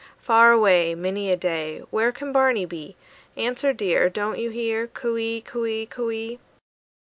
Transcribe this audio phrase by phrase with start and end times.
[0.17, 2.95] Far away, Many a day, Where can Barney be?
[3.37, 4.87] Answer, dear, Don't you hear?
[4.87, 6.39] "Coo ee, coo ee, coo ee!"